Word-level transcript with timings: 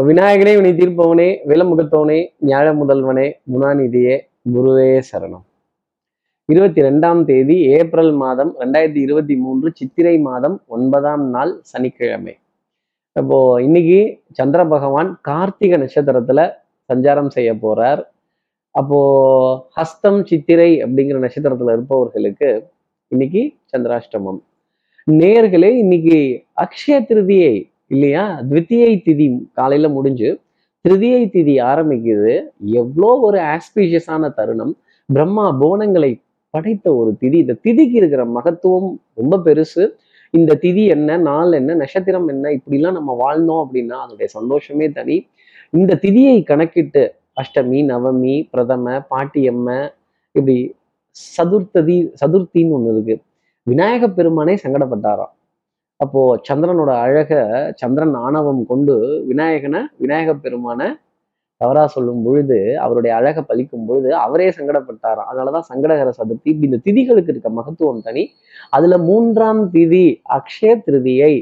விநாயகனே 0.00 0.56
வினை 0.56 0.72
தீர்ப்பவனே 0.72 1.38
விலமுகத்தவனே 1.46 2.26
ஞாழ 2.40 2.74
முதல்வனே 2.74 3.32
குணாநிதியே 3.52 4.20
குருவே 4.52 5.00
சரணம். 5.12 5.42
இருபத்தி 6.44 6.82
ரெண்டாம் 6.82 7.24
தேதி 7.24 7.62
ஏப்ரல் 7.66 8.12
மாதம் 8.12 8.54
ரெண்டாயிரத்தி 8.60 8.96
இருபத்தி 8.96 9.36
மூன்று 9.36 9.72
சித்திரை 9.74 10.18
மாதம் 10.18 10.62
ஒன்பதாம் 10.66 11.28
நாள் 11.28 11.58
சனிக்கிழமை. 11.62 12.36
இப்போ 13.12 13.62
இன்னைக்கு 13.62 14.22
சந்திர 14.32 14.64
பகவான் 14.64 15.18
கார்த்திகை 15.22 15.80
நட்சத்திரத்துல 15.80 16.50
சஞ்சாரம் 16.92 17.28
செய்ய 17.28 17.54
போறார். 17.54 18.02
அப்போ 18.70 19.00
ஹஸ்தம் 19.76 20.24
சித்திரை 20.24 20.82
அப்படிங்கிற 20.82 21.28
நட்சத்திரத்துல 21.28 21.72
இருப்பவர்களுக்கு 21.72 22.68
இன்னைக்கு 23.08 23.54
சந்திராஷ்டமம். 23.76 24.40
நேர்களே 25.10 25.70
இன்னைக்கு 25.70 26.44
அக்ஷய 26.56 27.04
திருதியை 27.04 27.71
இல்லையா? 27.92 28.24
த்வித்தியை 28.50 28.92
திதி 29.06 29.26
காலையில 29.52 29.88
முடிஞ்சு 29.96 30.28
திருதியை 30.84 31.22
திதி 31.34 31.54
ஆரம்பிக்குது. 31.70 32.34
எவ்வளோ 32.80 33.10
ஒரு 33.26 33.38
ஆஸ்பீஷியஸான 33.52 34.30
தருணம். 34.34 34.72
பிரம்மா 35.08 35.46
புவனங்களை 35.60 36.12
படைத்த 36.54 36.86
ஒரு 37.00 37.10
திதி. 37.20 37.38
இந்த 37.44 37.54
திதிக்கு 37.64 37.98
இருக்கிற 38.00 38.24
மகத்துவம் 38.36 38.88
ரொம்ப 39.14 39.36
பெருசு. 39.44 39.84
இந்த 40.30 40.58
திதி 40.62 40.84
என்ன 40.88 41.16
நாள் 41.28 41.52
என்ன 41.52 41.74
நட்சத்திரம் 41.74 42.28
என்ன 42.28 42.50
இப்படிலாம் 42.50 42.98
நம்ம 42.98 43.16
வாழ்ந்தோம் 43.22 43.62
அப்படின்னா 43.64 43.98
அதனுடைய 44.04 44.28
சந்தோஷமே 44.36 44.88
தனி. 44.98 45.16
இந்த 45.70 45.98
திதியை 46.02 46.36
கணக்கிட்டு 46.42 47.02
அஷ்டமி 47.40 47.80
நவமி 47.90 48.36
பிரதம 48.50 48.94
பாட்டியம்ம 49.10 49.68
இப்படி 50.32 50.56
சதுர்த்ததி 51.36 51.96
சதுர்த்தின்னு 52.20 52.76
ஒன்று 52.78 52.92
இருக்கு. 52.92 53.16
விநாயக 53.62 54.08
பெருமானே 54.08 54.54
சங்கடப்பட்டாராம். 54.64 55.32
அப்போ 56.02 56.20
சந்திரனோட 56.48 56.90
அழக 57.04 57.32
சந்திரன் 57.74 58.14
ஆணவம் 58.14 58.62
கொண்டு 58.66 58.94
விநாயகனை 59.30 59.80
விநாயக 59.96 60.32
பெருமான 60.34 60.80
தவறா 61.60 61.82
சொல்லும் 61.86 62.22
பொழுது 62.22 62.58
அவருடைய 62.78 63.12
அழகை 63.16 63.42
பழிக்கும் 63.48 63.84
பொழுது 63.86 64.10
அவரே 64.16 64.46
சங்கடப்பட்டாராம் 64.48 65.28
அதனாலதான் 65.30 65.66
சங்கடகர 65.70 66.10
சதுர்த்தி 66.18 66.48
இப்படி 66.52 66.68
இந்த 66.70 66.80
திதிகளுக்கு 66.86 67.32
இருக்க 67.34 67.50
மகத்துவம் 67.50 68.00
தனி. 68.02 68.24
அதுல 68.70 68.96
மூன்றாம் 69.08 69.60
திதி 69.74 70.06
அக்ஷய 70.38 70.72
திருதியை 70.86 71.32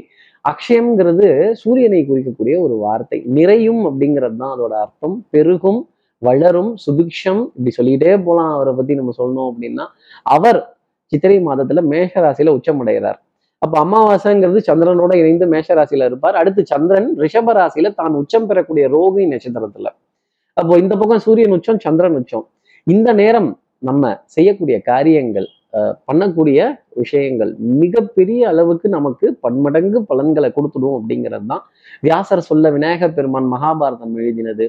அக்ஷயம்ங்கிறது 0.45 1.27
சூரியனை 1.61 2.01
குறிக்கக்கூடிய 2.09 2.55
ஒரு 2.59 2.75
வார்த்தை. 2.75 3.19
நிறையும் 3.37 3.81
அப்படிங்கிறது 3.87 4.37
தான் 4.43 4.53
அதோட 4.55 4.73
அர்த்தம். 4.83 5.17
பெருகும் 5.29 5.81
வளரும் 6.21 6.71
சுபிக்ஷம் 6.85 7.41
இப்படி 7.57 7.73
சொல்லிட்டே 7.79 8.13
போலாம். 8.23 8.53
அவரை 8.53 8.73
பத்தி 8.73 8.95
நம்ம 8.95 9.13
சொல்லணும் 9.17 9.49
அப்படின்னா 9.51 9.87
அவர் 10.35 10.61
சித்திரை 11.11 11.37
மாதத்துல 11.49 11.81
மேஷராசியில 11.93 12.55
உச்சமடைகிறார். 12.57 13.19
அப்ப 13.65 13.75
அமாவாசைங்கிறது 13.85 14.59
சந்திரனோட 14.67 15.11
இணைந்து 15.21 15.45
மேஷ 15.53 15.67
ராசியில 15.79 16.05
இருப்பார். 16.09 16.35
அடுத்து 16.41 16.61
சந்திரன் 16.71 17.09
ரிஷப 17.23 17.53
ராசியில 17.57 17.89
தான் 17.99 18.13
உச்சம் 18.21 18.47
பெறக்கூடிய 18.49 18.85
ரோகிணி 18.95 19.25
நட்சத்திரத்துல. 19.33 19.89
அப்போ 20.57 20.73
இந்த 20.83 20.93
பக்கம் 21.01 21.21
சூரியன் 21.25 21.53
உச்சம் 21.57 21.81
சந்திரன் 21.85 22.15
உச்சம். 22.19 22.45
இந்த 22.87 23.09
நேரம் 23.21 23.49
நம்ம 23.89 24.13
செய்யக்கூடிய 24.35 24.77
காரியங்கள் 24.91 25.47
பண்ணக்கூடிய 26.09 26.59
விஷயங்கள் 27.01 27.51
மிகப்பெரிய 27.81 28.41
அளவுக்கு 28.51 28.87
நமக்கு 28.95 29.27
பன்மடங்கு 29.43 29.99
பலன்களை 30.09 30.49
கொடுத்துடும் 30.57 30.97
அப்படிங்கிறது 30.97 31.45
தான் 31.51 31.63
வியாசர் 32.07 32.47
சொல்ல 32.49 32.71
விநாயக 32.75 33.09
பெருமான் 33.17 33.47
மகாபாரதம் 33.53 34.17
எழுதினது. 34.21 34.65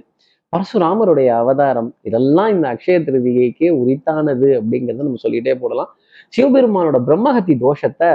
பரசுராமருடைய 0.52 1.28
அவதாரம் 1.42 1.90
இதெல்லாம் 2.08 2.50
இந்த 2.54 2.66
அக்ஷய 2.74 2.98
திருதிகைக்கே 3.08 3.68
உரித்தானது 3.80 4.48
அப்படிங்கிறத 4.60 5.04
நம்ம 5.08 5.20
சொல்லிட்டே 5.26 5.54
போடலாம். 5.62 5.90
சிவபெருமானோட 6.34 6.98
பிரம்மஹத்தி 7.08 7.54
தோஷத்தை 7.66 8.10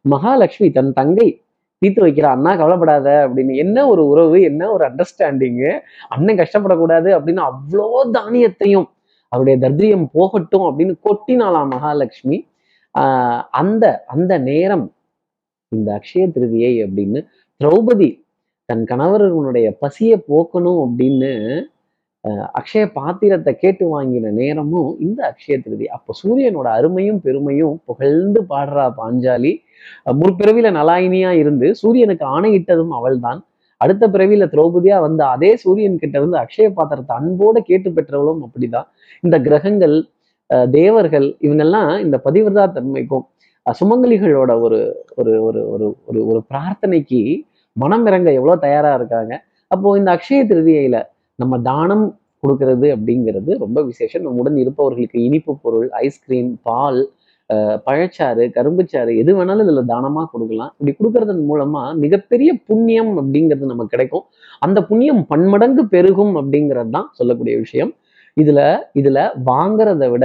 மகாலட்சுமி 0.00 0.70
தன் 0.70 0.92
தங்கை 0.92 1.42
தீர்த்து 1.78 2.06
வைக்கிற. 2.06 2.22
அண்ணா 2.22 2.56
கவலைப்படாத. 2.56 3.28
அப்படின்னு 3.28 3.54
என்ன 3.54 3.88
ஒரு 3.88 4.06
உறவு 4.06 4.42
என்ன 4.42 4.72
ஒரு 4.72 4.90
அண்டர்ஸ்டாண்டிங்கு 4.90 5.80
அண்ணன் 6.08 6.36
கஷ்டப்படக்கூடாது 6.36 7.08
அப்படின்னு 7.16 7.42
அவ்வளோ 7.50 7.88
தானியத்தையும் 8.12 8.84
அவருடைய 9.28 9.70
தர்திரியம் 9.70 10.06
போகட்டும் 10.12 10.62
அப்படின்னு 10.62 10.94
கொட்டினாலாம் 11.04 11.68
மகாலட்சுமி. 11.68 12.46
ஆஹ் 12.98 13.42
அந்த 13.50 14.04
அந்த 14.06 14.38
நேரம் 14.38 14.92
இந்த 15.68 15.88
அக்ஷய 15.92 16.18
திருதியை 16.18 16.84
அப்படின்னு 16.84 17.26
திரௌபதி 17.64 18.20
தன் 18.64 18.84
கணவர்களுடைய 18.84 19.70
பசியை 19.70 20.24
போக்கணும் 20.28 20.88
அப்படின்னு 20.88 21.64
அக்ஷய 22.28 22.92
பாத்திரத்தை 22.92 23.56
கேட்டு 23.56 23.84
வாங்கின 23.90 24.30
நேரமும் 24.30 24.96
இந்த 25.00 25.20
அக்ஷய 25.28 25.62
திருதி. 25.62 25.88
அப்போ 25.88 26.14
சூரியனோட 26.22 26.68
அருமையும் 26.78 27.20
பெருமையும் 27.20 27.82
புகழ்ந்து 27.84 28.42
பாடுறா 28.48 28.92
பாஞ்சாலி. 28.96 29.58
முற்பிறவில 30.20 30.70
நலாயினியா 30.78 31.30
இருந்து 31.42 31.68
சூரியனுக்கு 31.80 32.24
ஆணையிட்டதும் 32.36 32.94
அவள்தான். 32.98 33.40
அடுத்த 33.80 34.04
பிறவியில 34.14 34.44
திரௌபதியா 34.52 34.96
வந்த 35.06 35.22
அதே 35.34 35.50
சூரியன் 35.62 36.00
கிட்ட 36.02 36.14
இருந்து 36.20 36.38
அக்ஷய 36.42 36.68
பாத்திரத்தை 36.78 37.14
அன்போட 37.18 37.58
கேட்டு 37.68 37.88
பெற்றவளும் 37.96 38.40
அப்படிதான். 38.46 38.88
இந்த 39.24 39.36
கிரகங்கள் 39.46 39.96
தேவர்கள் 40.78 41.26
இவங்கெல்லாம் 41.46 41.92
இந்த 42.04 42.16
பதிவிரதா 42.26 42.64
தன்மைக்கும் 42.76 43.26
சுமங்கலிகளோட 43.66 44.52
ஒரு 44.66 44.78
ஒரு 45.20 45.32
ஒரு 45.46 45.60
ஒரு 45.72 45.86
ஒரு 46.08 46.20
ஒரு 46.30 46.40
பிரார்த்தனைக்கு 46.50 47.20
மனம் 47.76 48.06
இறங்க 48.08 48.28
எவ்வளவு 48.38 48.62
தயாரா 48.66 48.92
இருக்காங்க. 48.98 49.32
அப்போ 49.70 49.88
இந்த 49.98 50.10
அக்ஷய 50.16 50.42
திருதியில 50.50 50.98
நம்ம 51.38 51.54
தானம் 51.70 52.06
கொடுக்கறது 52.42 52.86
அப்படிங்கிறது 52.94 53.50
ரொம்ப 53.64 53.78
விசேஷம். 53.82 54.24
நம்முடன் 54.26 54.56
இருப்பவர்களுக்கு 54.62 55.18
இனிப்பு 55.28 55.52
பொருள் 55.62 55.88
ஐஸ்கிரீம் 56.06 56.50
பால் 56.68 57.00
பழச்சாறு 57.86 58.44
கரும்புச்சாறு 58.56 59.12
எது 59.20 59.30
வேணாலும் 59.36 59.64
இதுல 59.66 59.82
தானமா 59.92 60.22
கொடுக்கலாம். 60.32 60.72
இப்படி 60.78 60.92
கொடுக்கறதன் 60.98 61.44
மூலமா 61.50 61.82
மிகப்பெரிய 62.04 62.50
புண்ணியம் 62.68 63.12
அப்படிங்கிறது 63.20 63.70
நமக்கு 63.72 63.94
கிடைக்கும். 63.94 64.24
அந்த 64.66 64.78
புண்ணியம் 64.90 65.22
பன்மடங்கு 65.30 65.84
பெருகும் 65.94 66.34
அப்படிங்கிறது 66.40 66.92
தான் 66.96 67.08
சொல்லக்கூடிய 67.18 67.54
விஷயம். 67.64 67.92
இதுல 68.36 68.60
இதுல 69.00 69.18
வாங்குறத 69.50 70.10
விட 70.14 70.24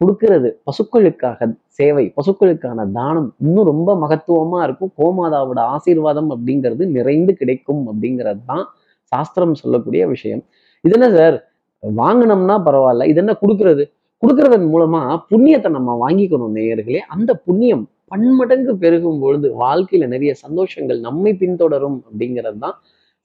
கொடுக்கறது 0.00 0.48
பசுக்களுக்காக 0.66 1.48
சேவை 1.78 2.04
பசுக்களுக்கான 2.16 2.80
தானம் 2.96 3.28
இன்னும் 3.44 3.68
ரொம்ப 3.72 3.90
மகத்துவமா 4.02 4.58
இருக்கும். 4.66 4.92
கோமாதாவோட 5.00 5.60
ஆசீர்வாதம் 5.74 6.30
அப்படிங்கிறது 6.34 6.84
நிறைந்து 6.96 7.32
கிடைக்கும் 7.40 7.82
அப்படிங்கிறது 7.90 8.42
தான் 8.52 8.64
சாஸ்திரம் 9.12 9.54
சொல்லக்கூடிய 9.54 10.02
விஷயம். 10.14 10.42
இது 10.84 10.94
என்ன 10.98 11.08
சார்? 11.18 11.36
வாங்கினோம்னா 11.82 12.56
பரவாயில்ல. 12.68 13.06
இது 13.12 13.20
என்ன 13.22 13.32
கொடுக்கறது? 13.42 13.84
கொடுக்கறதன் 14.26 14.64
மூலமா 14.72 15.00
புண்ணியத்தை 15.30 15.68
நம்ம 15.76 15.90
வாங்கிக்கணும் 16.00 16.54
நேயர்களே. 16.58 17.00
அந்த 17.14 17.30
புண்ணியம் 17.46 17.82
பன்மடங்கு 18.12 18.72
பெருகும் 18.82 19.20
பொழுது 19.22 19.46
வாழ்க்கையில 19.60 20.04
நிறைய 20.12 20.32
சந்தோஷங்கள் 20.42 20.98
நம்மை 21.04 21.32
பின்தொடரும் 21.42 21.98
அப்படிங்கிறது 22.06 22.58
தான் 22.64 22.76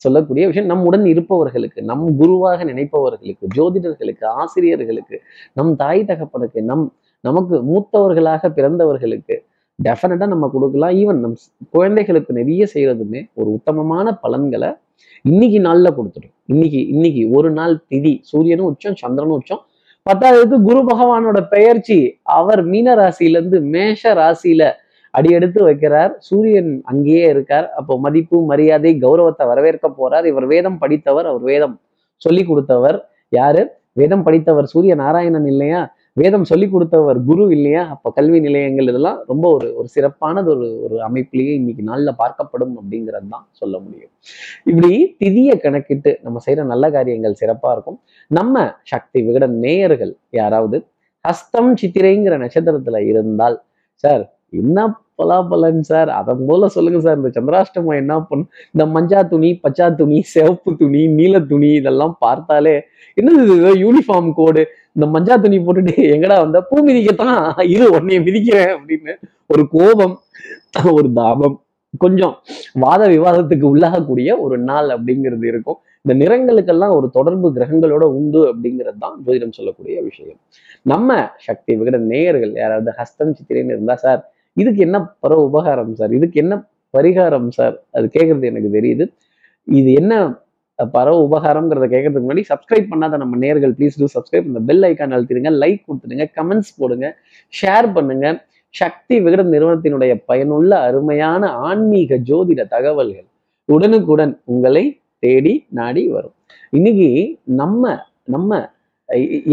சொல்லக்கூடிய 0.03 0.43
விஷயம். 0.49 0.69
நம்முடன் 0.71 1.05
இருப்பவர்களுக்கு 1.13 1.79
நம் 1.91 2.03
குருவாக 2.19 2.59
நினைப்பவர்களுக்கு 2.71 3.47
ஜோதிடர்களுக்கு 3.55 4.25
ஆசிரியர்களுக்கு 4.41 5.17
நம் 5.59 5.71
தாய் 5.81 6.03
தகப்பனுக்கு 6.11 6.61
நம் 6.71 6.85
நமக்கு 7.23 7.55
மூத்தவர்களாக 7.71 8.51
பிறந்தவர்களுக்கு 8.57 9.37
டெஃபினட்டா 9.79 10.27
நம்ம 10.35 10.49
கொடுக்கலாம். 10.55 10.95
ஈவன் 11.01 11.19
நம் 11.25 11.35
குழந்தைகளுக்கு 11.75 12.31
நிறைய 12.39 12.63
செய்யறதுமே 12.73 13.23
ஒரு 13.39 13.49
உத்தமமான 13.57 14.07
பலன்களை 14.23 14.71
இன்னைக்கு 15.31 15.59
நாள்ல 15.67 15.87
கொடுத்துடும். 15.97 16.35
இன்னைக்கு 16.53 16.79
இன்னைக்கு 16.93 17.23
ஒரு 17.37 17.51
நாள் 17.59 17.75
திதி 17.91 18.15
சூரியனும் 18.31 18.69
உச்சம் 18.71 18.99
சந்திரனும் 19.03 19.37
உச்சம் 19.41 19.63
பத்தாவதுக்கு 20.09 20.57
குரு 20.61 20.79
பகவானோட 20.79 21.47
பெயர்ச்சி 21.49 22.19
அவர் 22.23 22.61
மீன 22.63 22.95
ராசியில 22.95 23.37
இருந்து 23.39 23.61
மேஷ 23.61 24.13
ராசியில 24.13 24.63
அடியெடுத்து 25.13 25.67
வைக்கிறார். 25.67 26.11
சூரியன் 26.17 26.81
அங்கேயே 26.83 27.27
இருக்கார். 27.27 27.69
அப்போ 27.69 27.99
மதிப்பு 27.99 28.45
மரியாதை 28.45 28.97
கௌரவத்தை 28.99 29.47
வரவேற்க 29.47 29.87
போறார். 29.97 30.25
இவர் 30.25 30.45
வேதம் 30.45 30.77
படித்தவர் 30.77 31.25
அவர் 31.25 31.41
வேதம் 31.41 31.81
சொல்லி 32.21 32.43
கொடுத்தவர். 32.45 32.97
யாரு? 33.29 33.61
வேதம் 33.93 34.23
படித்தவர் 34.23 34.65
சூரிய 34.65 34.95
நாராயணன் 34.95 35.45
இல்லையா? 35.45 35.81
வேதம் 36.17 36.45
சொல்லி 36.49 36.67
கொடுத்தவர் 36.69 37.19
குரு 37.25 37.43
இல்லையா? 37.55 37.81
அப்போ 37.93 38.07
கல்வி 38.11 38.39
நிலையங்கள் 38.39 38.89
இதெல்லாம் 38.91 39.19
ரொம்ப 39.27 39.45
ஒரு 39.55 39.67
ஒரு 39.79 39.87
சிறப்பானது 39.87 40.49
ஒரு 40.55 40.67
ஒரு 40.85 40.97
அமைப்பிலேயே 41.07 41.53
இன்னைக்கு 41.59 41.83
நாளில் 41.83 42.17
பார்க்கப்படும் 42.21 42.73
அப்படிங்கிறது 42.79 43.29
தான் 43.35 43.45
சொல்ல 43.51 43.75
முடியும். 43.79 44.11
இப்படி 44.65 44.91
திதியை 45.21 45.55
கணக்கிட்டு 45.59 46.11
நம்ம 46.23 46.39
செய்யற 46.45 46.65
நல்ல 46.73 46.85
காரியங்கள் 46.91 47.39
சிறப்பா 47.41 47.71
இருக்கும். 47.75 47.99
நம்ம 48.31 48.55
சக்தி 48.93 49.21
விகட 49.27 49.47
நேயர்கள் 49.65 50.13
யாராவது 50.41 50.79
ஹஸ்தம் 51.25 51.73
சித்திரைங்கிற 51.81 52.35
நட்சத்திரத்துல 52.43 52.99
இருந்தால் 53.11 53.57
சார் 54.03 54.23
என்ன 54.53 54.79
பலாபலன் 55.19 55.81
சார்? 55.89 56.09
அதன் 56.19 56.43
போல 56.47 56.67
சொல்லுங்க 56.75 56.99
சார். 57.05 57.17
இந்த 57.19 57.29
சந்திராஷ்டமம் 57.37 57.99
என்ன 58.01 58.13
பண்ணும் 58.29 58.49
இந்த 58.73 58.85
மஞ்சா 58.95 59.19
துணி 59.33 59.49
பச்சா 59.63 59.87
துணி 59.99 60.17
சிவப்பு 60.33 60.71
துணி 60.81 61.01
நீல 61.19 61.39
துணி 61.51 61.69
இதெல்லாம் 61.79 62.15
பார்த்தாலே 62.25 62.75
என்னது 63.17 63.73
யூனிஃபார்ம் 63.83 64.31
கோடு 64.39 64.63
இந்த 64.95 65.05
மஞ்சா 65.15 65.35
துணி 65.43 65.57
போட்டுட்டு 65.65 65.93
எங்கடா 66.15 66.37
வந்த? 66.43 66.61
பூ 66.69 66.75
மிதிக்கத்தான் 66.87 67.37
இரு 67.73 67.85
உன்னைய 67.97 68.19
மிதிக்கிறேன் 68.27 68.71
அப்படின்னு 68.77 69.13
ஒரு 69.53 69.65
கோபம் 69.75 70.15
ஒரு 70.99 71.09
தாபம் 71.19 71.55
கொஞ்சம் 72.03 72.35
வாத 72.83 73.01
விவாதத்துக்கு 73.13 73.65
உள்ளாகக்கூடிய 73.73 74.29
ஒரு 74.43 74.57
நாள் 74.69 74.89
அப்படிங்கிறது 74.95 75.45
இருக்கும். 75.51 75.79
இந்த 76.05 76.13
நிறங்களுக்கெல்லாம் 76.21 76.93
ஒரு 76.97 77.07
தொடர்பு 77.17 77.47
கிரகங்களோட 77.55 78.03
உண்டு 78.17 78.41
அப்படிங்கிறது 78.51 78.99
தான் 79.03 79.15
ஜோதிடம் 79.25 79.55
சொல்லக்கூடிய 79.57 79.97
விஷயம். 80.09 80.37
நம்ம 80.91 81.17
சக்தி 81.47 81.71
விகட 81.79 81.97
நேயர்கள் 82.11 82.53
யாராவது 82.61 82.93
ஹஸ்தம் 82.99 83.35
சித்திரைன்னு 83.39 83.75
இருந்தா 83.75 83.95
சார் 84.05 84.21
இதுக்கு 84.57 84.81
என்ன 84.87 84.97
பர 85.23 85.33
உபகாரம் 85.47 85.93
சார்? 85.99 86.13
இதுக்கு 86.19 86.37
என்ன 86.43 86.53
பரிகாரம் 86.93 87.49
சார்? 87.57 87.75
அது 87.97 88.05
கேட்கறது 88.15 88.45
எனக்கு 88.53 88.69
தெரியுது. 88.77 89.05
இது 89.67 89.89
என்ன 90.01 90.13
பரவ 90.79 91.17
உபகாரம்ங்கிறத 91.27 91.87
கேட்கறதுக்கு 91.93 92.27
முன்னாடி 92.27 92.43
சப்ஸ்கிரைப் 92.51 92.87
பண்ணாத 92.91 93.17
நம்ம 93.23 93.37
நேர்கள் 93.43 93.73
ப்ளீஸ் 93.77 93.97
டூ 94.01 94.07
சப்ஸ்கிரைப் 94.13 94.47
இந்த 94.51 94.61
பெல் 94.69 94.85
ஐக்கான் 94.87 95.13
அழுத்திடுங்க 95.15 95.51
லைக் 95.63 95.81
கொடுத்துடுங்க 95.87 96.25
கமெண்ட்ஸ் 96.37 96.71
போடுங்க 96.79 97.07
ஷேர் 97.53 97.87
பண்ணுங்க. 97.97 98.27
சக்தி 98.73 99.15
விகடன் 99.25 99.51
நிறுவனத்தினுடைய 99.53 100.13
பயனுள்ள 100.29 100.71
அருமையான 100.87 101.49
ஆன்மீக 101.69 102.17
ஜோதிட 102.29 102.61
தகவல்கள் 102.75 103.27
உடனுக்குடன் 103.69 104.33
உங்களை 104.45 104.83
தேடி 105.23 105.53
நாடி 105.79 106.03
வரும். 106.15 106.35
இன்னைக்கு 106.77 107.09
நம்ம 107.61 107.93
நம்ம 108.35 108.59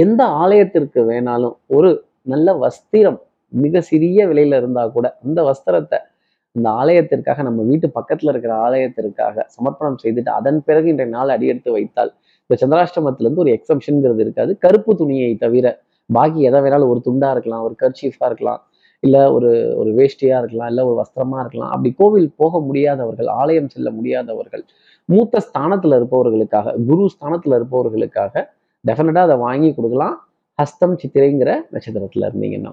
எந்த 0.05 0.23
ஆலயத்திற்கு 0.43 1.01
வேணாலும் 1.11 1.57
ஒரு 1.77 1.91
நல்ல 2.33 2.49
வஸ்திரம் 2.65 3.19
மிக 3.53 3.81
சிறிய 3.81 4.27
விலையில 4.29 4.59
இருந்தா 4.61 4.83
கூட 4.89 5.07
அந்த 5.25 5.43
வஸ்திரத்தை 5.43 5.99
இந்த 6.57 6.69
ஆலயத்திற்காக 6.81 7.43
நம்ம 7.43 7.65
வீட்டு 7.71 7.87
பக்கத்துல 7.99 8.33
இருக்கிற 8.33 8.53
ஆலயத்திற்காக 8.67 9.45
சமர்ப்பணம் 9.57 9.99
செய்துட்டு 10.03 10.31
அதன் 10.39 10.61
பிறகு 10.65 10.89
இன்றைய 10.89 11.11
நாள் 11.17 11.33
அடியெடுத்து 11.35 11.71
வைத்தால் 11.73 12.11
இந்த 12.51 12.57
சந்திராஷ்டமத்துல 12.63 13.27
இருந்து 13.27 13.45
ஒரு 13.45 13.53
எக்ஸம்ஷன்ங்கிறது 13.57 14.23
இருக்காது. 14.25 14.53
கருப்பு 14.59 14.93
துணியை 14.97 15.31
தவிர 15.37 15.67
பாக்கி 16.11 16.41
எதை 16.49 16.61
வேணாலும் 16.61 16.91
ஒரு 16.93 17.01
துண்டா 17.07 17.31
இருக்கலாம் 17.31 17.65
ஒரு 17.67 17.75
கர்ச்சீஃபா 17.83 18.27
இருக்கலாம் 18.27 18.61
இல்லை 19.03 19.23
ஒரு 19.37 19.51
ஒரு 19.81 19.91
வேஷ்டியா 19.99 20.37
இருக்கலாம் 20.43 20.71
இல்லை 20.73 20.85
ஒரு 20.85 20.97
வஸ்திரமா 21.03 21.39
இருக்கலாம். 21.45 21.73
அப்படி 21.75 21.91
கோவில் 22.01 22.29
போக 22.37 22.61
முடியாதவர்கள் 22.61 23.29
ஆலயம் 23.41 23.69
செல்ல 23.69 23.91
முடியாதவர்கள் 23.91 24.65
மூத்த 25.09 25.43
ஸ்தானத்துல 25.49 25.99
இருப்பவர்களுக்காக 26.01 26.75
குரு 26.89 27.05
ஸ்தானத்துல 27.15 27.59
இருப்பவர்களுக்காக 27.61 28.35
டெஃபினட்டா 28.85 29.23
அதை 29.29 29.37
வாங்கி 29.47 29.71
கொடுக்கலாம். 29.75 30.17
ஹஸ்தம் 30.59 30.97
சித்திரைங்கிற 31.03 31.51
நட்சத்திரத்துல 31.75 32.29
இருந்தீங்கன்னா. 32.29 32.73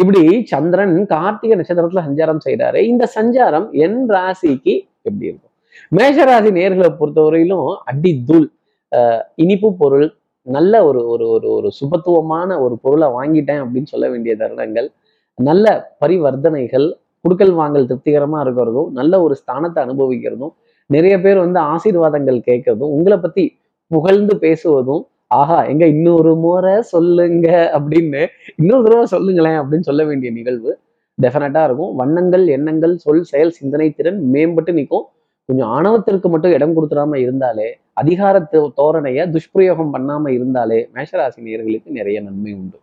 இப்படி 0.00 0.22
சந்திரன் 0.52 0.96
கார்த்திகை 1.06 1.56
நட்சத்திரத்துல 1.60 2.02
சஞ்சாரம் 2.08 2.42
செய்றாரு. 2.46 2.80
இந்த 2.92 3.04
சஞ்சாரம் 3.16 3.68
என் 3.84 4.00
ராசிக்கு 4.10 4.74
எப்படி 5.08 5.26
இருக்கும்? 5.30 5.52
மேஷராசி 5.98 6.50
நேர்களை 6.58 6.90
பொறுத்தவரையிலும் 7.00 7.68
அடி 7.90 8.12
தூள் 8.24 8.48
இனிப்பு 9.34 9.68
பொருள் 9.74 10.08
நல்ல 10.46 10.74
ஒரு 10.84 11.00
ஒரு 11.06 11.24
ஒரு 11.28 11.48
ஒரு 11.50 11.68
சுபத்துவமான 11.80 12.50
ஒரு 12.60 12.74
பொருளை 12.76 13.08
வாங்கிட்டேன் 13.08 13.62
அப்படின்னு 13.64 13.92
சொல்ல 13.92 14.06
வேண்டிய 14.08 14.32
தருணங்கள் 14.38 14.88
நல்ல 15.38 15.66
பரிவர்த்தனைகள் 16.04 16.86
குடுக்கல் 17.24 17.54
வாங்கல் 17.54 17.86
திருப்திகரமா 17.86 18.38
இருக்கிறதும் 18.44 18.88
நல்ல 18.90 19.22
ஒரு 19.22 19.34
ஸ்தானத்தை 19.42 19.80
அனுபவிக்கிறதும் 19.82 20.54
நிறைய 20.90 21.14
பேர் 21.20 21.38
வந்து 21.38 21.60
ஆசீர்வாதங்கள் 21.72 22.38
கேட்கறதும் 22.48 22.94
உங்களை 22.96 23.18
பத்தி 23.18 23.44
புகழ்ந்து 23.90 24.34
பேசுவதும் 24.36 25.04
ஆஹா 25.38 25.58
எங்க 25.72 25.84
இன்னொரு 25.94 26.32
முறை 26.44 26.74
சொல்லுங்க 26.94 27.48
அப்படின்னு 27.76 28.22
இன்னொரு 28.60 28.84
தடவை 28.86 29.04
சொல்லுங்களேன் 29.14 29.58
அப்படின்னு 29.60 29.88
சொல்ல 29.90 30.02
வேண்டிய 30.08 30.30
நிகழ்வு 30.38 30.72
டெஃபினட்டா 31.18 31.62
இருக்கும். 31.68 31.92
வண்ணங்கள் 32.00 32.44
எண்ணங்கள் 32.56 32.94
சொல் 33.04 33.24
செயல் 33.30 33.52
சிந்தனை 33.58 33.88
திறன் 33.98 34.20
மேம்பட்டு 34.34 34.72
நிற்கும். 34.78 35.04
கொஞ்சம் 35.48 35.70
ஆணவத்திற்கு 35.76 36.28
மட்டும் 36.34 36.54
இடம் 36.56 36.74
கொடுத்துடாம 36.76 37.18
இருந்தாலே 37.24 37.68
அதிகார 38.00 38.36
தோரணைய 38.78 39.20
துஷ்பிரயோகம் 39.34 39.92
பண்ணாம 39.94 40.30
இருந்தாலே 40.36 40.78
மேஷராசி 40.96 41.40
நேர்களுக்கு 41.46 41.90
நிறைய 41.98 42.18
நன்மை 42.26 42.52
உண்டு. 42.60 42.78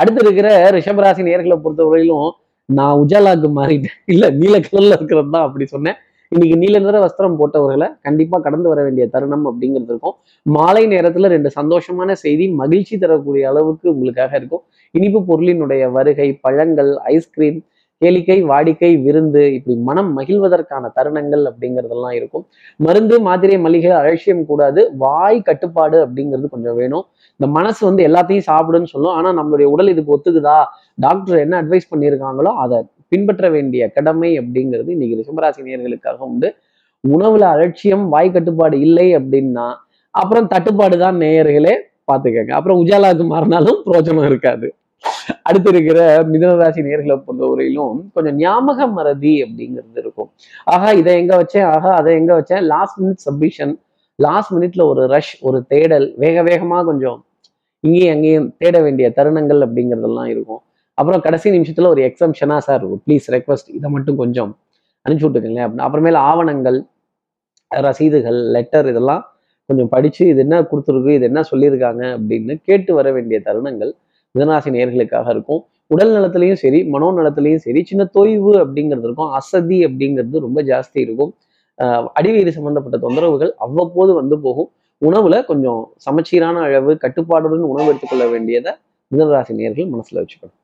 அடுத்து 0.00 0.20
இருக்கிற 0.24 0.48
ரிஷபராசி 0.76 1.22
நேர்களை 1.28 1.56
பொறுத்தவரையிலும் 1.64 2.30
நான் 2.68 2.98
உஜாலாக்கு 3.02 3.48
மாறிட்டேன். 3.58 3.98
இல்ல 4.12 4.24
நீல 4.40 4.56
கலர்ல 4.66 4.96
இருக்கிறது 4.98 5.30
தான் 5.34 5.46
அப்படி 5.48 5.66
சொன்னேன். 5.74 5.98
இன்னைக்கு 6.36 6.56
நீல 6.62 6.78
நிற 6.78 6.96
வஸ்திரம் 7.02 7.36
போட்டவர்களை 7.40 7.86
கண்டிப்பா 8.06 8.38
கடந்து 8.38 8.68
வர 8.68 8.80
வேண்டிய 8.82 9.04
தருணம் 9.12 9.44
அப்படிங்கிறது 9.50 9.92
இருக்கும். 9.92 10.14
மாலை 10.46 10.82
நேரத்துல 10.86 11.28
ரெண்டு 11.34 11.50
சந்தோஷமான 11.58 12.12
செய்தி 12.22 12.46
மகிழ்ச்சி 12.52 12.98
தரக்கூடிய 12.98 13.44
அளவுக்கு 13.50 13.86
உங்களுக்காக 13.92 14.36
இருக்கும். 14.36 14.62
இனிப்பு 14.94 15.20
பொருளினுடைய 15.28 15.90
வருகை 15.90 16.26
பழங்கள் 16.44 16.90
ஐஸ்கிரீம் 17.12 17.58
கேளிக்கை 18.02 18.36
வாடிக்கை 18.50 18.90
விருந்து 19.04 19.42
இப்படி 19.54 19.76
மனம் 19.88 20.10
மகிழ்வதற்கான 20.18 20.90
தருணங்கள் 20.98 21.44
அப்படிங்கிறதெல்லாம் 21.50 22.16
இருக்கும். 22.18 22.44
மருந்து 22.76 23.20
மாத்திரை 23.20 23.58
மளிகை 23.58 23.94
அலட்சியம் 24.00 24.44
கூடாது. 24.46 24.82
வாய் 25.04 25.40
கட்டுப்பாடு 25.42 25.98
அப்படிங்கிறது 26.06 26.52
கொஞ்சம் 26.56 26.76
வேணும். 26.76 27.06
இந்த 27.40 27.48
மனசு 27.58 27.80
வந்து 27.86 28.04
எல்லாத்தையும் 28.08 28.48
சாப்பிடுன்னு 28.50 28.92
சொல்லும். 28.94 29.14
ஆனா 29.14 29.30
நம்மளுடைய 29.40 29.70
உடல் 29.76 29.92
இதுக்கு 29.94 30.14
ஒத்துக்குதா? 30.16 30.58
டாக்டர் 31.06 31.38
என்ன 31.38 31.62
அட்வைஸ் 31.62 31.90
பண்ணியிருக்காங்களோ 31.94 32.52
அதை 32.66 32.78
பின்பற்ற 33.08 33.50
வேண்டிய 33.50 33.88
கடமை 33.96 34.30
அப்படிங்கிறது 34.40 34.90
இன்னைக்கு 34.96 35.18
ரிஷபராசி 35.20 35.66
நேர்களுக்காக 35.68 36.18
உண்டு. 36.30 36.48
உணவுல 37.04 37.44
அலட்சியம் 37.54 38.04
வாய் 38.14 38.34
கட்டுப்பாடு 38.36 38.76
இல்லை 38.80 39.08
அப்படின்னா 39.18 39.66
அப்புறம் 40.10 40.46
தட்டுப்பாடு 40.46 40.96
தான் 40.98 41.16
நேயர்களே 41.22 41.74
பார்த்துக்கங்க. 42.10 42.52
அப்புறம் 42.58 42.80
உஜாலாவுக்கு 42.82 43.24
மாறினாலும் 43.34 43.78
பிரோஜனம் 43.86 44.26
இருக்காது. 44.30 44.68
அடுத்து 45.42 45.68
இருக்கிற 45.72 45.98
மிதனராசி 46.32 46.80
நேர்களை 46.86 47.16
பொறுத்தவரையிலும் 47.24 47.96
கொஞ்சம் 48.14 48.36
ஞாபக 48.36 48.86
மறதி 48.86 49.34
அப்படிங்கிறது 49.44 50.00
இருக்கும். 50.02 50.30
ஆகா 50.64 50.90
இதை 51.00 51.14
எங்க 51.22 51.34
வச்சேன்? 51.42 51.66
ஆகா 51.74 51.90
அதை 51.94 52.14
எங்க 52.20 52.32
வச்சேன்? 52.40 52.62
லாஸ்ட் 52.72 52.98
மினிட் 53.02 53.22
சப்மிஷன் 53.26 53.74
லாஸ்ட் 54.18 54.52
மினிட்ல 54.54 54.82
ஒரு 54.92 55.02
ரஷ் 55.14 55.34
ஒரு 55.40 55.58
தேடல் 55.72 56.06
வேக 56.16 56.42
வேகமா 56.42 56.78
கொஞ்சம் 56.84 57.18
இங்கேயும் 57.84 58.14
அங்கேயும் 58.14 58.48
தேட 58.58 58.76
வேண்டிய 58.82 59.06
தருணங்கள் 59.16 59.60
அப்படிங்கிறதெல்லாம் 59.66 60.30
இருக்கும். 60.34 60.62
அப்புறம் 60.98 61.20
கடைசி 61.20 61.50
நிமிஷத்தில் 61.50 61.86
ஒரு 61.86 62.02
எக்ஸம்ஷனாக 62.02 62.58
சார் 62.58 62.84
ப்ளீஸ் 62.86 63.26
ரெக்வஸ்ட் 63.28 63.70
இதை 63.72 63.90
மட்டும் 63.90 64.16
கொஞ்சம் 64.16 64.58
அனுப்பிச்சி 65.08 65.26
விட்டுக்கங்களேன் 65.26 65.66
அப்படின்னு. 65.66 65.86
அப்புறமேல 65.86 66.14
ஆவணங்கள் 66.14 66.78
ரசீதுகள் 67.74 68.38
லெட்டர் 68.50 68.86
இதெல்லாம் 68.86 69.22
கொஞ்சம் 69.66 69.88
படிச்சு 69.88 70.26
இது 70.26 70.38
என்ன 70.38 70.62
கொடுத்துருக்கு 70.62 71.10
இது 71.10 71.24
என்ன 71.24 71.40
சொல்லியிருக்காங்க 71.50 72.02
அப்படின்னு 72.16 72.60
கேட்டு 72.62 72.94
வர 72.94 73.12
வேண்டிய 73.12 73.40
தருணங்கள் 73.44 73.92
மிதனராசி 74.34 74.70
நேர்களுக்காக 74.70 75.30
இருக்கும். 75.30 75.64
உடல் 75.86 76.10
நலத்திலையும் 76.10 76.60
சரி 76.64 76.84
மனோ 76.84 77.10
நலத்திலையும் 77.10 77.56
சரி 77.56 77.84
சின்ன 77.84 78.10
தொய்வு 78.14 78.52
அப்படிங்கிறது 78.62 79.06
இருக்கும். 79.08 79.30
அசதி 79.30 79.84
அப்படிங்கிறது 79.84 80.38
ரொம்ப 80.38 80.62
ஜாஸ்தி 80.62 80.98
இருக்கும். 81.00 81.34
ஆஹ் 81.78 82.50
சம்பந்தப்பட்ட 82.50 82.98
தொந்தரவுகள் 83.08 83.50
அவ்வப்போது 83.50 84.14
வந்து 84.14 84.40
போகும். 84.40 84.70
உணவுல 85.02 85.44
கொஞ்சம் 85.44 85.92
சமச்சீரான 85.96 86.60
அளவு 86.60 86.92
கட்டுப்பாடுடன் 86.94 87.66
உணவு 87.72 87.88
எடுத்துக்கொள்ள 87.88 88.26
வேண்டியதை 88.28 88.72
மிதனராசி 89.12 89.52
நேர்கள் 89.62 89.90
மனசுல 89.94 90.24
வச்சுக்கணும். 90.24 90.56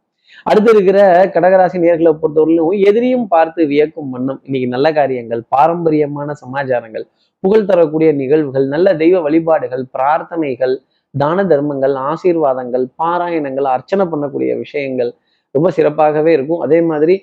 அடுத்து 0.51 0.71
இருக்கிற 0.75 0.99
கடகராசி 1.35 1.79
நேர்களை 1.85 2.13
பொறுத்தவரையிலும் 2.23 2.79
எதிரியும் 2.89 3.27
பார்த்து 3.35 3.67
வியக்கும் 3.73 4.11
வண்ணம். 4.15 4.41
இன்னைக்கு 4.47 4.69
நல்ல 4.75 4.89
காரியங்கள் 4.99 5.43
பாரம்பரியமான 5.55 6.35
சமாச்சாரங்கள் 6.43 7.05
புகழ் 7.45 7.69
தரக்கூடிய 7.71 8.09
நிகழ்வுகள் 8.23 8.67
நல்ல 8.75 8.89
தெய்வ 9.03 9.21
வழிபாடுகள் 9.27 9.85
பிரார்த்தனைகள் 9.97 10.75
தான 11.15 11.45
தர்மங்கள் 11.53 11.95
ஆசீர்வாதங்கள் 12.11 12.85
பாராயணங்கள் 13.01 13.69
அர்ச்சனை 13.75 14.05
பண்ணக்கூடிய 14.13 14.53
விஷயங்கள் 14.65 15.11
ரொம்ப 15.55 15.71
சிறப்பாகவே 15.77 16.31
இருக்கும். 16.37 16.63
அதே 16.67 16.79
மாதிரி 16.91 17.15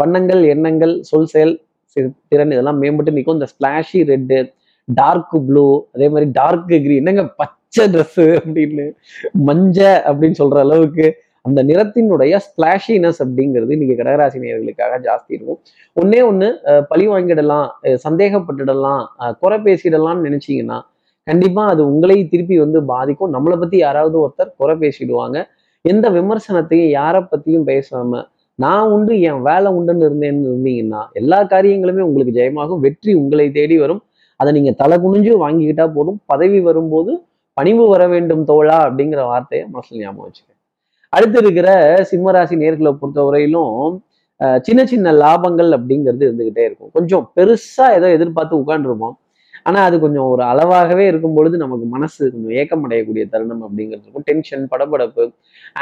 வண்ணங்கள் 0.00 0.40
எண்ணங்கள் 0.54 0.94
சொல் 1.10 1.30
செயல் 1.32 1.54
திறன் 2.30 2.54
இதெல்லாம் 2.54 2.80
மேம்பட்டு 2.82 3.14
நிற்கும். 3.16 3.38
இந்த 3.38 3.48
ஸ்பிளாஷி 3.52 4.00
ரெட்டு 4.10 4.38
டார்க் 4.88 5.36
ப்ளூ 5.48 5.64
அதே 5.94 6.06
மாதிரி 6.12 6.26
டார்க் 6.38 6.74
கிரீன் 6.84 7.00
என்னங்க 7.02 7.24
பச்சை 7.40 7.84
ட்ரெஸ்ஸு 7.94 8.26
அப்படின்னு 8.40 8.86
மஞ்ச 9.48 9.78
அப்படின்னு 10.08 10.38
சொல்ற 10.42 10.58
அளவுக்கு 10.66 11.06
அந்த 11.48 11.60
நிறத்தினுடைய 11.70 12.38
ஸ்பிளாஷினஸ் 12.46 13.20
அப்படிங்கிறது 13.24 13.74
இன்னைக்கு 13.76 13.96
கடகராசி 14.00 14.38
நேயர்களுக்காக 14.44 14.94
ஜாஸ்தி 15.08 15.32
இருக்கும். 15.36 15.60
ஒன்னே 16.00 16.20
ஒன்று 16.30 16.48
பழி 16.90 17.06
வாங்கிடலாம் 17.12 17.68
சந்தேகப்பட்டுடலாம் 18.06 19.04
குறை 19.42 19.58
பேசிடலாம்னு 19.66 20.26
நினைச்சீங்கன்னா 20.28 20.78
கண்டிப்பா 21.26 21.62
அது 21.72 21.82
உங்களை 21.92 22.16
திருப்பி 22.32 22.56
வந்து 22.64 22.78
பாதிக்கும். 22.90 23.32
நம்மளை 23.36 23.56
பத்தி 23.62 23.76
யாராவது 23.86 24.16
ஒருத்தர் 24.24 24.52
குறை 24.60 24.74
பேசிடுவாங்க. 24.82 25.38
எந்த 25.84 26.06
விமர்சனத்தையும் 26.16 26.92
யாரை 26.98 27.20
பத்தியும் 27.32 27.66
பேசாம 27.72 28.20
நான் 28.58 28.90
உண்டு 28.94 29.14
என் 29.28 29.42
வேலை 29.48 29.68
உண்டுன்னு 29.78 30.06
இருந்தேன்னு 30.08 30.48
இருந்தீங்கன்னா 30.50 31.02
எல்லா 31.20 31.38
காரியங்களுமே 31.52 32.02
உங்களுக்கு 32.08 32.32
ஜெயமாகும். 32.38 32.80
வெற்றி 32.86 33.12
உங்களை 33.20 33.46
தேடி 33.58 33.76
வரும். 33.82 34.02
அதை 34.40 34.50
நீங்கள் 34.56 34.78
தலை 34.82 34.96
குனிஞ்சு 35.04 35.32
வாங்கிக்கிட்டா 35.44 35.86
போதும். 35.96 36.18
பதவி 36.32 36.60
வரும்போது 36.68 37.12
பணிவு 37.56 37.84
வர 37.92 38.02
வேண்டும் 38.14 38.44
தோழா 38.50 38.78
அப்படிங்கிற 38.88 39.20
வார்த்தையை 39.32 39.64
மனசில் 39.74 40.02
ஞாபகம் 40.02 40.26
வச்சுக்கேன் 40.26 40.57
அடுத்து 41.12 41.38
இருக்கிற 41.38 41.68
சிம்மராசி 42.10 42.56
நேர்களை 42.62 42.90
பொறுத்தவரையிலும் 43.00 43.24
வரையிலும் 43.28 44.04
சின்ன 44.62 44.80
சின்ன 44.86 45.12
லாபங்கள் 45.12 45.70
அப்படிங்கிறது 45.76 46.24
இருந்துகிட்டே 46.28 46.64
இருக்கும். 46.68 46.90
கொஞ்சம் 46.92 47.24
பெருசா 47.36 47.86
ஏதோ 47.94 48.08
எதிர்பார்த்து 48.10 48.56
உட்காந்துருப்போம் 48.56 49.16
ஆனா 49.62 49.80
அது 49.84 49.96
கொஞ்சம் 50.00 50.24
ஒரு 50.24 50.42
அளவாகவே 50.42 51.06
இருக்கும் 51.06 51.34
பொழுது 51.34 51.56
நமக்கு 51.56 51.86
மனசு 51.86 52.20
கொஞ்சம் 52.32 52.54
ஏக்கம் 52.62 52.84
அடையக்கூடிய 52.88 53.24
தருணம் 53.28 53.62
அப்படிங்கிறது 53.68 54.04
இருக்கும். 54.04 54.26
டென்ஷன் 54.30 54.64
படபடப்பு 54.72 55.24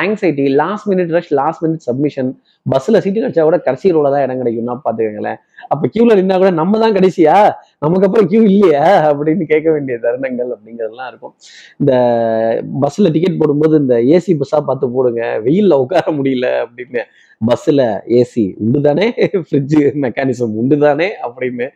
anxiety 0.02 0.46
last 0.62 0.88
minute 0.92 1.12
rush 1.16 1.32
last 1.32 1.62
minute 1.64 1.84
submission 1.88 2.30
பஸ்ஸில் 2.72 3.00
சீட்டு 3.00 3.20
கிடைச்சா 3.20 3.42
கூட 3.42 3.58
கடைசி 3.58 3.92
ரோல 3.92 4.10
தான் 4.14 4.22
இடம் 4.22 4.40
கிடைக்கும்னா 4.40 4.74
பார்த்துக்கோங்களேன். 4.84 5.38
அப்போ 5.68 5.84
கியூவில் 5.94 6.18
நின்னா 6.20 6.36
கூட 6.36 6.50
நம்ம 6.50 6.78
தான் 6.78 6.94
கடைசியா? 6.94 7.36
நமக்கு 7.78 8.06
அப்புறம் 8.06 8.26
கியூ 8.26 8.42
இல்லையா? 8.42 9.10
அப்படின்னு 9.10 9.44
கேட்க 9.44 9.70
வேண்டிய 9.70 9.98
தருணங்கள் 10.02 10.50
அப்படிங்கிறதுலாம் 10.54 11.08
இருக்கும். 11.08 11.34
இந்த 11.80 11.92
பஸ்ஸில் 12.80 13.12
டிக்கெட் 13.12 13.38
போடும்போது 13.38 13.76
இந்த 13.78 13.96
ஏசி 14.14 14.34
பஸ்ஸா 14.42 14.60
பார்த்து 14.60 14.90
போடுங்க. 14.90 15.22
வெயில்ல 15.46 15.78
உட்கார 15.84 16.12
முடியல 16.18 16.48
அப்படின்னு. 16.64 17.02
பஸ்ஸில் 17.40 17.86
ஏசி 18.18 18.44
உண்டு 18.58 18.80
தானே 18.80 19.06
ஃப்ரிட்ஜு 19.46 19.80
மெக்கானிசம் 20.04 20.54
உண்டு 20.60 20.78
தானே 20.78 21.08
அப்படின்னு 21.26 21.66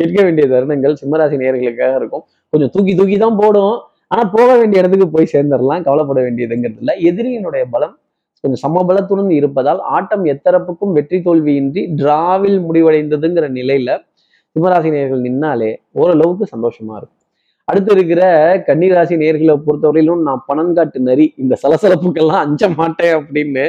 கேட்க 0.00 0.18
வேண்டிய 0.26 0.44
தருணங்கள் 0.52 0.94
சிம்மராசி 1.00 1.36
நேர்களுக்காக 1.42 1.94
இருக்கும். 2.00 2.24
கொஞ்சம் 2.52 2.72
தூக்கி 2.74 2.92
தூக்கி 2.98 3.16
தான் 3.24 3.38
போடும். 3.42 3.76
ஆனா 4.12 4.22
போக 4.34 4.50
வேண்டிய 4.58 4.82
இடத்துக்கு 4.82 5.08
போய் 5.14 5.32
சேர்ந்துடலாம். 5.32 5.82
கவலைப்பட 5.88 6.20
வேண்டியதுங்கிறது 6.26 6.80
இல்லை. 6.82 6.94
எதிரியினுடைய 7.08 7.64
பலம் 7.74 7.96
கொஞ்சம் 8.44 8.62
சமபலத்துடன் 8.64 9.30
இருப்பதால் 9.38 9.80
ஆட்டம் 9.96 10.24
எத்தரப்புக்கும் 10.32 10.92
வெற்றி 10.98 11.18
தோல்வியின்றி 11.26 11.82
டிராவில் 12.00 12.58
முடிவடைந்ததுங்கிற 12.66 13.46
நிலையில 13.58 13.96
சிம்மராசி 14.56 14.90
நேயர்கள் 14.94 15.24
நின்னாலே 15.26 15.70
ஓரளவுக்கு 16.00 16.44
சந்தோஷமா 16.52 16.94
இருக்கும். 16.98 17.16
அடுத்து 17.70 17.90
இருக்கிற 17.96 18.22
கன்னிராசி 18.68 19.14
நேர்களை 19.22 19.54
பொறுத்தவரையிலும் 19.66 20.22
நான் 20.28 20.42
பணம் 20.48 20.72
காட்டு 20.76 20.98
நரி 21.08 21.26
இந்த 21.42 21.54
சலசலப்புக்கெல்லாம் 21.62 22.42
அஞ்ச 22.46 22.68
மாட்டேன் 22.78 23.14
அப்படின்னு 23.18 23.64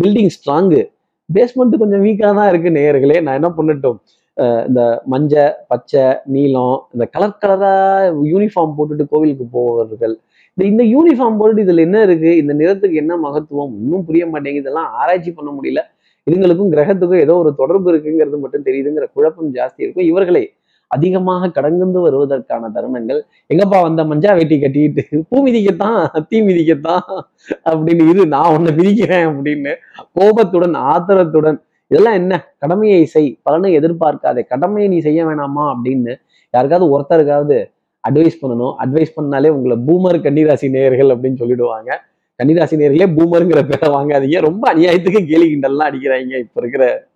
பில்டிங் 0.00 0.32
ஸ்ட்ராங்கு 0.36 0.82
பேஸ்மெண்ட் 1.28 1.80
கொஞ்சம் 1.82 2.04
வீக்காக 2.06 2.32
தான் 2.38 2.50
இருக்கு 2.52 2.70
நேயர்களே. 2.78 3.18
நான் 3.26 3.38
என்ன 3.40 3.50
பண்ணட்டும்? 3.58 3.98
இந்த 4.68 5.02
மஞ்சள் 5.12 5.54
பச்சை 5.70 6.04
நீலம் 6.34 6.76
இந்த 6.94 7.04
கலர் 7.14 7.40
கலரா 7.42 7.72
யூனிஃபார்ம் 8.32 8.76
போட்டுட்டு 8.78 9.04
கோவிலுக்கு 9.12 9.46
போவர்கள். 9.56 10.14
இந்த 10.58 10.64
இந்த 10.72 10.82
யூனிஃபார்ம் 10.94 11.38
போட்டுட்டு 11.40 11.64
இதுல 11.66 11.84
என்ன 11.88 11.98
இருக்கு? 12.02 12.30
இந்த 12.36 12.52
நிறத்துக்கு 12.54 13.00
என்ன 13.02 13.16
மகத்துவம்? 13.26 13.74
இன்னும் 13.82 14.06
புரிய 14.08 14.24
மாட்டேங்குது. 14.26 14.64
இதெல்லாம் 14.64 14.88
ஆராய்ச்சி 15.00 15.32
பண்ண 15.32 15.50
முடியல. 15.58 15.82
இதுங்களுக்கும் 16.26 16.72
கிரகத்துக்கும் 16.74 17.22
ஏதோ 17.26 17.34
ஒரு 17.42 17.50
தொடர்பு 17.54 17.88
இருக்குங்கிறது 17.92 18.38
மட்டும் 18.44 18.66
தெரியுதுங்கிற 18.68 19.06
குழப்பம் 19.16 19.54
ஜாஸ்தி 19.58 19.80
இருக்கும். 19.84 20.08
இவர்களை 20.12 20.42
அதிகமாக 20.90 21.50
கடங்குந்து 21.56 21.98
வருவதற்கான 22.04 22.70
தருணங்கள். 22.76 23.20
எங்கப்பா 23.52 23.78
வந்த 23.82 24.04
மஞ்சா 24.04 24.30
வெட்டி 24.38 24.56
கட்டிக்கிட்டு 24.58 25.22
பூ 25.30 25.36
மிதிக்கத்தான் 25.46 25.98
தீ 26.30 26.38
மிதிக்கத்தான் 26.48 27.04
அப்படின்னு 27.70 28.04
இரு 28.12 28.22
நான் 28.34 28.52
உன்னை 28.56 28.72
மிதிக்கிறேன் 28.78 29.26
அப்படின்னு 29.30 29.72
கோபத்துடன் 30.18 30.76
ஆத்திரத்துடன் 30.92 31.58
இதெல்லாம் 31.90 32.14
என்ன? 32.14 32.34
கடமையை 32.58 33.04
செய். 33.04 33.38
பலனை 33.42 33.78
எதிர்பார்க்காதே. 33.78 34.46
கடமையை 34.46 34.90
நீ 34.90 34.98
செய்ய 34.98 35.24
வேணாமா? 35.24 35.74
அப்படின்னு 35.74 36.14
யாருக்காவது 36.50 36.86
ஒருத்தருக்காவது 36.94 37.58
அட்வைஸ் 38.10 38.38
பண்ணணும். 38.42 38.74
அட்வைஸ் 38.78 39.14
பண்ணாலே 39.16 39.48
உங்களை 39.48 39.76
பூமர் 39.86 40.22
கன்னிராசி 40.22 40.70
நேயர்கள் 40.70 41.06
அப்படின்னு 41.06 41.40
சொல்லிடுவாங்க. 41.42 41.90
கன்னிராசி 42.42 42.76
நேர்களே 42.82 43.06
பூமருங்கிற 43.16 43.62
பேரை 43.68 43.88
வாங்காதீங்க. 43.94 44.40
ரொம்ப 44.40 44.74
அநியாயத்துக்கு 44.74 45.26
கேலி 45.26 45.54
கிண்டல்லாம் 45.54 45.88
அடிக்கிறாங்க 45.90 46.38
இப்ப 46.38 46.60
இருக்கிற 46.60 47.08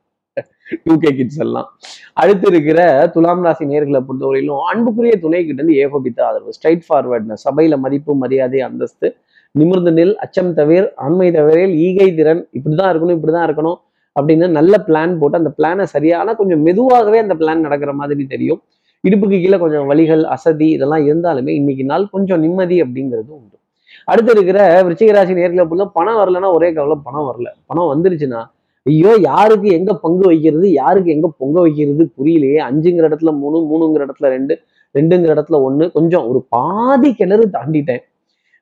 டூ 0.85 0.99
கே 0.99 1.15
கிட்ஸ் 1.15 1.41
எல்லாம். 1.41 1.69
அடுத்து 2.13 2.47
இருக்கிற 2.49 3.11
துலாம் 3.13 3.43
ராசி 3.43 3.65
நேர்களை 3.65 4.05
பொறுத்தவரையிலும் 4.09 4.63
அன்புக்குரிய 4.73 5.19
துணை 5.19 5.47
கிட்ட 5.47 5.63
இருந்து 5.63 5.81
ஏகோபித்த 5.81 6.27
ஆதரவு. 6.27 6.51
ஸ்ட்ரைட் 6.51 6.83
ஃபார்வர்ட்னு 6.89 7.35
சபையில 7.45 7.79
மதிப்பு 7.79 8.15
மரியாதை 8.15 8.61
அந்தஸ்து 8.61 9.15
நிமிர்ந்து 9.51 9.91
நில் 9.91 10.15
அச்சம் 10.15 10.55
தவிர 10.55 10.93
ஆண்மை 10.97 11.31
தவிரில் 11.31 11.75
ஈகை 11.75 12.15
திறன் 12.15 12.49
இப்படிதான் 12.53 12.93
இருக்கணும் 12.95 13.19
இப்படிதான் 13.19 13.47
இருக்கணும். 13.49 13.77
அப்படின்னு 14.21 14.47
நல்ல 14.49 14.85
பிளான் 14.87 15.19
போட்டு 15.19 15.39
அந்த 15.39 15.51
பிளானை 15.59 15.83
சரியான 15.83 16.35
கொஞ்சம் 16.35 16.63
மெதுவாகவே 16.63 17.19
அந்த 17.19 17.35
பிளான் 17.35 17.65
நடக்கிற 17.67 17.93
மாதிரி 17.93 18.25
தெரியும். 18.27 18.63
இடுப்புக்கு 19.05 19.39
கீழே 19.43 19.59
கொஞ்சம் 19.59 19.87
வழிகள் 19.87 20.25
அசதி 20.25 20.69
இதெல்லாம் 20.71 21.07
இருந்தாலுமே 21.07 21.49
இன்னைக்கு 21.49 21.85
நாள் 21.85 22.09
கொஞ்சம் 22.11 22.41
நிம்மதி 22.41 22.83
அப்படிங்கிறது 22.83 23.31
உண்டு. 23.39 23.57
அடுத்து 24.05 24.33
இருக்கிற 24.33 24.83
விருச்சிகராசி 24.83 25.35
நேரில் 25.35 25.59
நேர்களை 25.61 25.87
பணம் 25.93 26.19
வரலன்னா 26.21 26.49
ஒரே 26.53 26.73
கவலை 26.73 26.97
பணம் 27.05 27.27
வரல. 27.31 27.49
பணம் 27.67 27.91
வந்துருச்சுன்னா 27.93 28.41
ஐயோ 28.87 29.13
யாருக்கு 29.21 29.69
எங்க 29.71 29.95
பங்கு 29.95 30.25
வைக்கிறது 30.27 30.73
யாருக்கு 30.73 31.11
எங்க 31.11 31.29
பொங்க 31.37 31.61
வைக்கிறது 31.61 32.05
புரியலையே. 32.17 32.59
அஞ்சுங்கிற 32.69 33.05
இடத்துல 33.11 33.33
மூணு 33.39 33.59
மூணுங்கிற 33.71 34.03
இடத்துல 34.07 34.29
ரெண்டு 34.37 34.55
ரெண்டுங்கிற 34.95 35.31
இடத்துல 35.37 35.61
ஒன்று 35.63 35.93
கொஞ்சம் 35.93 36.27
ஒரு 36.27 36.47
பாதி 36.49 37.15
கிணறு 37.15 37.49
தாண்டிட்டேன். 37.53 38.03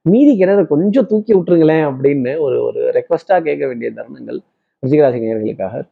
மீதி 0.02 0.36
கிணறு 0.36 0.66
கொஞ்சம் 0.66 1.06
தூக்கி 1.06 1.32
விட்டுருங்களேன் 1.34 1.84
அப்படின்னு 1.90 2.38
ஒரு 2.38 2.56
ஒரு 2.64 2.80
ரெக்வஸ்டா 2.98 3.36
கேட்க 3.42 3.66
வேண்டிய 3.66 3.90
தருணங்கள். 3.96 4.38
ரிஷிகராசி 4.86 5.18
நேர்களுக்காக. 5.22 5.88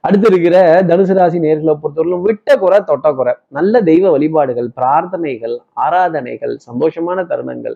அடுத்து 0.00 0.26
இருக்கிற 0.30 0.82
தனுசு 0.82 1.14
ராசி 1.14 1.38
நேர்களை 1.38 1.78
பொறுத்தவரையிலும் 1.82 2.22
விட்ட 2.22 2.56
குறை 2.56 2.80
தொட்ட 2.86 3.12
குறை. 3.12 3.34
நல்ல 3.48 3.80
தெய்வ 3.82 4.10
வழிபாடுகள் 4.10 4.68
பிரார்த்தனைகள் 4.76 5.58
ஆராதனைகள் 5.74 6.56
சந்தோஷமான 6.70 7.24
தருணங்கள் 7.24 7.74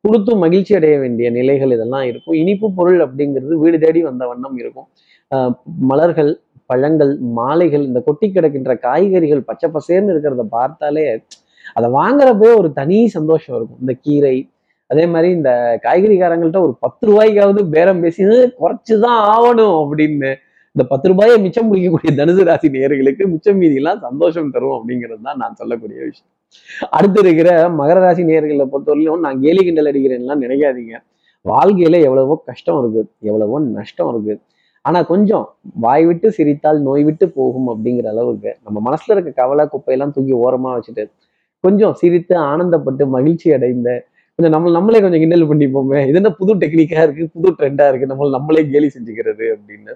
கொடுத்து 0.00 0.36
மகிழ்ச்சி 0.36 0.74
அடைய 0.74 0.98
வேண்டிய 0.98 1.30
நிலைகள் 1.30 1.70
இதெல்லாம் 1.70 2.02
இருக்கும். 2.02 2.34
இனிப்பு 2.34 2.72
பொருள் 2.72 3.00
அப்படிங்கிறது 3.00 3.54
வீடு 3.54 3.78
தேடி 3.78 4.02
வந்த 4.02 4.26
வண்ணம் 4.26 4.56
இருக்கும். 4.56 4.88
ஆஹ் 5.34 5.54
மலர்கள் 5.80 6.40
பழங்கள் 6.66 7.18
மாலைகள் 7.18 7.84
இந்த 7.84 8.00
கொட்டி 8.00 8.32
கிடக்கின்ற 8.34 8.78
காய்கறிகள் 8.78 9.42
பச்சை 9.42 9.70
பசேர்னு 9.70 10.12
இருக்கிறத 10.14 10.42
பார்த்தாலே 10.42 11.24
அதை 11.74 11.90
வாங்குறப்பே 11.90 12.56
ஒரு 12.56 12.72
தனி 12.72 13.08
சந்தோஷம் 13.08 13.56
இருக்கும். 13.56 13.80
இந்த 13.80 13.94
கீரை 14.00 14.50
அதே 14.90 15.04
மாதிரி 15.12 15.28
இந்த 15.36 15.50
காய்கறிக்காரங்கள்ட்ட 15.84 16.60
ஒரு 16.66 16.74
பத்து 16.84 17.04
ரூபாய்க்காவது 17.08 17.60
பேரம் 17.74 18.02
பேசி 18.02 18.20
"இது 18.24 18.38
குறைச்சுதான் 18.58 19.20
ஆகணும் 19.30 19.76
அப்படின்னு 19.82 20.30
இந்த 20.76 20.84
பத்து 20.92 21.06
ரூபாயை 21.10 21.34
மிச்சம் 21.44 21.68
பிடிக்கக்கூடிய 21.70 22.12
தனுசு 22.20 22.44
ராசி 22.48 22.68
நேயர்களுக்கு 22.74 23.24
மிச்சம் 23.32 23.58
மீதியெல்லாம் 23.60 24.00
சந்தோஷம் 24.06 24.52
தரும் 24.54 24.76
அப்படிங்கிறது 24.78 25.22
தான் 25.28 25.40
நான் 25.42 25.58
சொல்லக்கூடிய 25.60 25.98
விஷயம். 26.02 26.30
அடுத்து 26.96 27.18
இருக்கிற 27.24 27.48
மகர 27.80 27.98
ராசி 28.04 28.22
நேர்களை 28.30 28.66
பொறுத்தவரையிலும் 28.72 29.24
நான் 29.26 29.38
கேலி 29.44 29.62
கிண்டல் 29.66 29.90
அடிக்கிறேன்லாம் 29.90 30.42
நினைக்காதீங்க. 30.44 30.94
வாழ்க்கையில 31.44 31.96
எவ்வளவோ 32.08 32.34
கஷ்டம் 32.50 32.78
இருக்கு 32.82 33.00
எவ்வளவோ 33.28 33.56
நஷ்டம் 33.78 34.10
இருக்கு. 34.12 34.34
ஆனா 34.84 34.98
கொஞ்சம் 35.10 35.44
வாய் 35.84 36.04
விட்டு 36.08 36.28
சிரித்தால் 36.38 36.80
நோய் 36.88 37.04
விட்டு 37.08 37.26
போகும் 37.36 37.68
அப்படிங்கிற 37.72 38.08
அளவுக்கு 38.14 38.50
நம்ம 38.64 38.78
மனசுல 38.88 39.14
இருக்க 39.16 39.30
கவலை 39.40 39.64
குப்பையெல்லாம் 39.72 40.14
தூக்கி 40.16 40.34
ஓரமா 40.42 40.72
வச்சுட்டு 40.76 41.04
கொஞ்சம் 41.64 41.94
சிரித்து 42.00 42.34
ஆனந்தப்பட்டு 42.50 43.04
மகிழ்ச்சி 43.16 43.48
அடைந்த 43.56 43.88
கொஞ்சம் 44.38 44.54
நம்ம 44.54 44.70
நம்மளே 44.76 45.00
கொஞ்சம் 45.02 45.20
கிண்டல் 45.22 45.44
பண்ணிப்போமே. 45.50 45.98
இது 46.10 46.18
என்ன 46.20 46.30
புது 46.38 46.52
டெக்னிக்கா 46.62 47.02
இருக்கு? 47.06 47.24
புது 47.34 47.48
ட்ரெண்டா 47.58 47.84
இருக்கு? 47.90 48.06
நம்ம 48.12 48.28
நம்மளே 48.36 48.62
கேலி 48.72 48.88
செஞ்சுக்கிறது 48.94 49.44
அப்படின்னு. 49.54 49.92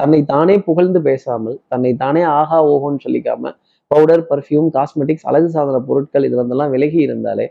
தன்னை 0.00 0.18
தானே 0.32 0.56
புகழ்ந்து 0.66 1.00
பேசாமல் 1.06 1.56
தன்னை 1.72 1.92
தானே 2.02 2.22
ஆஹா 2.40 2.58
ஓஹோன்னு 2.72 3.02
சொல்லிக்காம 3.06 3.52
பவுடர் 3.90 4.24
பர்ஃப்யூம் 4.30 4.68
காஸ்மெட்டிக்ஸ் 4.76 5.26
அழகு 5.30 5.48
சாதன 5.54 5.80
பொருட்கள் 5.88 6.26
இதுல 6.28 6.40
இருந்தெல்லாம் 6.40 6.72
விலகி 6.74 7.00
இருந்தாலே 7.06 7.46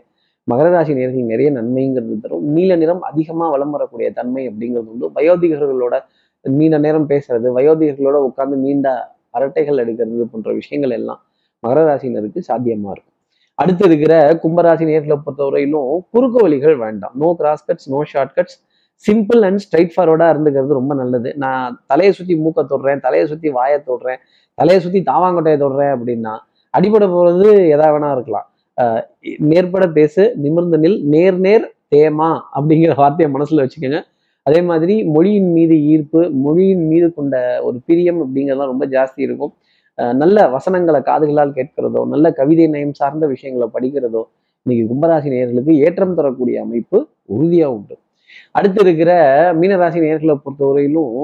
மகர 0.48 0.68
ராசி 0.74 0.92
நேர்கள் 0.98 1.30
நிறைய 1.32 1.48
நன்மைங்கிறது 1.58 2.14
தரும். 2.22 2.46
நீல 2.56 2.76
நிறம் 2.82 3.02
அதிகமா 3.10 3.46
வளம் 3.54 3.74
வரக்கூடிய 3.76 4.08
தன்மை 4.18 4.42
அப்படிங்கிறது 4.50 4.90
உண்டு. 4.92 5.06
வயோதிகர்களோட 5.16 5.96
நீண்ட 6.44 6.76
நேரம் 6.86 7.08
பேசுறது 7.12 7.48
வயோதிகர்களோட 7.58 8.18
உட்கார்ந்து 8.28 8.58
நீண்ட 8.66 8.88
அரட்டைகள் 9.38 9.82
எடுக்கிறது 9.84 10.26
போன்ற 10.32 10.52
விஷயங்கள் 10.60 10.94
எல்லாம் 10.98 11.20
மகர 11.62 11.80
ராசினருக்கு 11.90 12.40
சாத்தியமா 12.48 12.90
இருக்கும். 12.94 13.16
அடுத்து 13.60 13.84
இருக்கிற 13.88 14.14
கும்பராசி 14.42 14.84
நேர்களை 14.90 15.16
பொறுத்தவரையிலும் 15.24 15.94
குறுக்கு 16.14 16.38
வழிகள் 16.44 16.76
வேண்டாம். 16.84 17.14
No 17.22 17.28
cross 17.40 17.64
cuts 17.68 17.88
no 17.94 18.00
short 18.12 18.34
cuts 18.36 18.58
simple 19.04 19.40
and 19.48 19.62
straight 19.64 19.92
ஃபார்வர்டாக 19.94 20.32
இருந்துக்கிறது 20.34 20.78
ரொம்ப 20.78 20.92
நல்லது. 21.00 21.28
நான் 21.44 21.76
தலையை 21.90 22.12
சுற்றி 22.18 22.34
மூக்க 22.44 22.64
தொடுறேன் 22.72 23.02
தலையை 23.06 23.26
சுற்றி 23.32 23.48
வாயை 23.58 23.78
தொடுறேன் 23.90 24.20
தலையை 24.58 24.80
சுற்றி 24.84 25.00
தாவாங்கொட்டையை 25.10 25.58
தொடுறேன் 25.64 25.92
அப்படின்னா 25.96 26.34
அடிபட 26.74 27.04
போகிறது 27.14 27.48
எதா 27.74 27.86
வேணா 27.94 28.10
இருக்கலாம். 28.16 28.46
நேர்பட 29.52 29.86
பேசு 29.98 30.22
நிமிர்ந்த 30.44 30.76
நில் 30.84 31.00
நேர் 31.14 31.38
நேர் 31.46 31.64
தேமா 31.94 32.30
அப்படிங்கிற 32.56 32.92
வார்த்தையை 33.00 33.28
மனசில் 33.36 33.62
வச்சுக்கோங்க. 33.62 34.00
அதே 34.46 34.60
மாதிரி 34.68 34.94
மொழியின் 35.14 35.50
மீது 35.56 35.74
ஈர்ப்பு 35.92 36.20
மொழியின் 36.44 36.84
மீது 36.90 37.06
கொண்ட 37.16 37.36
ஒரு 37.66 37.76
பிரியம் 37.88 38.20
அப்படிங்கிறதுலாம் 38.24 38.72
ரொம்ப 38.72 38.86
ஜாஸ்தி 38.94 39.20
இருக்கும். 39.26 39.52
நல்ல 40.22 40.46
வசனங்களை 40.56 41.00
காதுகளால் 41.08 41.56
கேட்கிறதோ 41.58 42.02
நல்ல 42.12 42.26
கவிதை 42.40 42.66
நயம் 42.74 42.98
சார்ந்த 43.00 43.24
விஷயங்களை 43.32 43.66
படிக்கிறதோ 43.76 44.22
இன்னைக்கு 44.66 44.84
கும்பராசி 44.90 45.28
நேர்களுக்கு 45.34 45.72
ஏற்றம் 45.86 46.16
தரக்கூடிய 46.18 46.56
அமைப்பு 46.64 46.98
உறுதியா 47.34 47.66
உண்டு. 47.76 47.94
அடுத்து 48.58 48.80
இருக்கிற 48.84 49.10
மீனராசி 49.60 49.98
நேர்களை 50.04 50.34
பொறுத்தவரையிலும் 50.44 51.14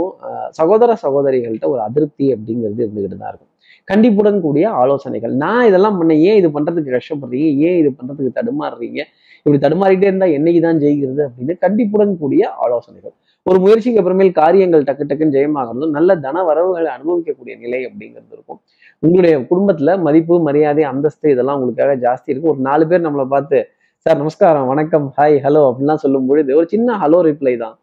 சகோதர 0.59 0.90
சகோதரிகள்கிட்ட 1.04 1.68
ஒரு 1.75 1.80
அதிருப்தி 1.88 2.26
அப்படிங்கிறது 2.35 2.80
இருந்துகிட்டு 2.85 3.18
தான் 3.23 3.30
இருக்கும். 3.33 3.52
கண்டிப்புடன் 3.90 4.38
கூடிய 4.47 4.66
ஆலோசனைகள். 4.83 5.35
நான் 5.45 5.66
இதெல்லாம் 5.71 5.99
பண்ண 5.99 6.12
ஏன் 6.28 6.38
இது 6.40 6.49
பண்றதுக்கு 6.56 6.95
கஷ்டப்படுறீங்க? 6.97 7.50
ஏன் 7.66 7.78
இது 7.83 7.90
பண்றதுக்கு 7.99 8.33
தடுமாறுறீங்க? 8.38 9.00
இப்படி 9.42 9.59
தடுமாறிட்டே 9.66 10.09
இருந்தா 10.11 10.28
என்னைக்கு 10.38 10.61
தான் 10.68 10.80
ஜெயிக்கிறது 10.85 11.23
அப்படின்னு 11.28 11.54
கண்டிப்புடன் 11.64 12.14
கூடிய 12.23 12.49
ஆலோசனைகள். 12.64 13.14
ஒரு 13.50 13.58
முயற்சிக்கு 13.64 13.98
அப்புறமேல் 14.00 14.30
காரியங்கள் 14.38 14.84
டக்கு 14.86 15.04
டக்குன்னு 15.08 15.34
ஜெயமாகிறதும் 15.36 15.92
நல்ல 15.96 16.10
தன 16.24 16.42
வரவுகளை 16.48 16.88
அனுபவிக்கக்கூடிய 16.96 17.54
நிலை 17.64 17.80
அப்படிங்கிறது 17.88 18.32
இருக்கும். 18.36 18.58
உங்களுடைய 19.04 19.34
குடும்பத்துல 19.50 19.90
மதிப்பு 20.06 20.36
மரியாதை 20.46 20.84
அந்தஸ்து 20.90 21.26
இதெல்லாம் 21.34 21.58
உங்களுக்காக 21.58 21.92
ஜாஸ்தி 22.06 22.28
இருக்கும். 22.32 22.52
ஒரு 22.54 22.62
நாலு 22.68 22.84
பேர் 22.90 23.04
நம்மளை 23.06 23.26
பார்த்து 23.34 23.58
சார் 24.06 24.18
நமஸ்காரம் 24.22 24.68
வணக்கம் 24.72 25.06
ஹாய் 25.18 25.36
ஹலோ 25.44 25.62
அப்படின்லாம் 25.68 26.02
சொல்லும் 26.04 26.26
பொழுது 26.30 26.50
ஒரு 26.60 26.66
சின்ன 26.74 26.98
ஹலோ 27.02 27.20
ரிப்ளை 27.28 27.54
தான். 27.64 27.76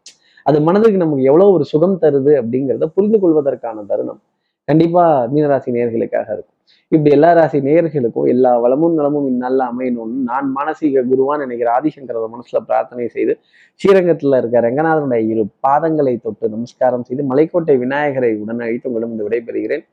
அது 0.46 0.58
மனதுக்கு 0.68 1.04
நமக்கு 1.04 1.30
எவ்வளவு 1.32 1.54
ஒரு 1.58 1.66
சுகம் 1.72 1.98
தருது 2.04 2.34
அப்படிங்கிறத 2.42 2.88
புரிந்து 2.96 3.20
கொள்வதற்கான 3.24 3.86
தருணம். 3.92 4.22
கண்டிப்பா 4.68 5.04
மீனராசி 5.34 5.72
நேர்களுக்காக 5.78 6.28
இருக்கும். 6.36 6.53
இப்படி 6.88 7.12
எல்லா 7.12 7.34
ராசி 7.34 7.60
நேர்களுக்கும் 7.60 8.28
எல்லா 8.28 8.60
வளமும் 8.60 8.94
நலமும் 8.94 9.28
இந்நாளில் 9.28 9.60
அமையணும்னு 9.60 10.22
நான் 10.24 10.54
மானசீக 10.56 11.04
குருவான் 11.12 11.38
நினைக்கிற 11.38 11.82
ஆதிசங்கர 11.82 12.30
மனசுல 12.36 12.60
பிரார்த்தனை 12.66 13.08
செய்து 13.08 13.40
ஸ்ரீரங்கத்தில் 13.76 14.38
இருக்க 14.38 14.62
ரங்கநாதனுடைய 14.62 15.28
இரு 15.28 15.46
பாதங்களை 15.68 16.22
தொட்டு 16.22 16.50
நமஸ்காரம் 16.50 17.04
செய்து 17.04 17.36
மலைக்கோட்டை 17.36 17.78
விநாயகரை 17.78 18.36
உடனழித்து 18.36 18.88
உங்களிடம் 18.88 19.32
விடைபெறுகிறேன். 19.32 19.86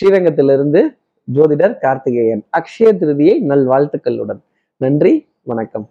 ஸ்ரீரங்கத்திலிருந்து 0.00 0.96
ஜோதிடர் 1.34 1.78
கார்த்திகேயன் 1.78 2.44
அக்ஷய 2.58 2.92
திருதியை 2.92 3.36
நல்வாழ்த்துக்களுடன். 3.42 4.40
நன்றி 4.76 5.26
வணக்கம். 5.42 5.90